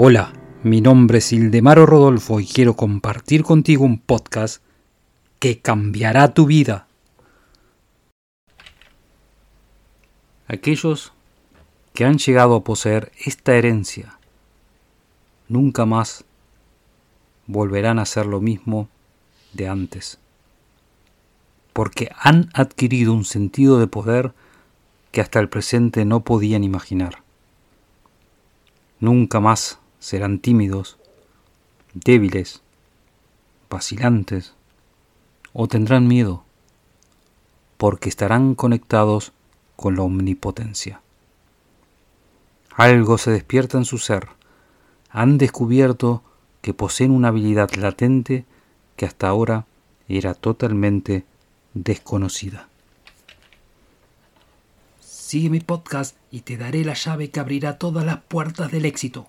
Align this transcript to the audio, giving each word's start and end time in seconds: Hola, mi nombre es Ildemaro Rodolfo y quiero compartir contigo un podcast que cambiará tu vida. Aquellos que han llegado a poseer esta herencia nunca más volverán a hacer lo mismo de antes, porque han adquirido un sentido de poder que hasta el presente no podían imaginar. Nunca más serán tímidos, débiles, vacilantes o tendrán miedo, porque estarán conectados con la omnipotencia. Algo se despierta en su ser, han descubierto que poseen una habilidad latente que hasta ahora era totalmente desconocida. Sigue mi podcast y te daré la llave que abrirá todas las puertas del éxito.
Hola, 0.00 0.32
mi 0.62 0.80
nombre 0.80 1.18
es 1.18 1.32
Ildemaro 1.32 1.84
Rodolfo 1.84 2.38
y 2.38 2.46
quiero 2.46 2.74
compartir 2.74 3.42
contigo 3.42 3.84
un 3.84 3.98
podcast 3.98 4.62
que 5.40 5.58
cambiará 5.58 6.34
tu 6.34 6.46
vida. 6.46 6.86
Aquellos 10.46 11.12
que 11.94 12.04
han 12.04 12.18
llegado 12.18 12.54
a 12.54 12.62
poseer 12.62 13.10
esta 13.18 13.56
herencia 13.56 14.20
nunca 15.48 15.84
más 15.84 16.24
volverán 17.48 17.98
a 17.98 18.02
hacer 18.02 18.26
lo 18.26 18.40
mismo 18.40 18.88
de 19.52 19.66
antes, 19.66 20.20
porque 21.72 22.12
han 22.16 22.50
adquirido 22.54 23.12
un 23.12 23.24
sentido 23.24 23.80
de 23.80 23.88
poder 23.88 24.32
que 25.10 25.20
hasta 25.20 25.40
el 25.40 25.48
presente 25.48 26.04
no 26.04 26.20
podían 26.20 26.62
imaginar. 26.62 27.24
Nunca 29.00 29.40
más 29.40 29.80
serán 29.98 30.38
tímidos, 30.38 30.98
débiles, 31.94 32.62
vacilantes 33.68 34.54
o 35.52 35.68
tendrán 35.68 36.06
miedo, 36.06 36.44
porque 37.76 38.08
estarán 38.08 38.54
conectados 38.54 39.32
con 39.76 39.96
la 39.96 40.02
omnipotencia. 40.02 41.00
Algo 42.74 43.18
se 43.18 43.30
despierta 43.30 43.78
en 43.78 43.84
su 43.84 43.98
ser, 43.98 44.28
han 45.10 45.38
descubierto 45.38 46.22
que 46.60 46.74
poseen 46.74 47.10
una 47.10 47.28
habilidad 47.28 47.70
latente 47.74 48.44
que 48.96 49.06
hasta 49.06 49.28
ahora 49.28 49.66
era 50.08 50.34
totalmente 50.34 51.24
desconocida. 51.74 52.68
Sigue 55.00 55.50
mi 55.50 55.60
podcast 55.60 56.16
y 56.30 56.40
te 56.40 56.56
daré 56.56 56.84
la 56.84 56.94
llave 56.94 57.30
que 57.30 57.40
abrirá 57.40 57.78
todas 57.78 58.04
las 58.04 58.18
puertas 58.18 58.72
del 58.72 58.86
éxito. 58.86 59.26